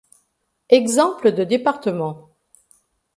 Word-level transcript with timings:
Exemples 0.69 1.31
de 1.35 1.43
départements. 1.43 2.31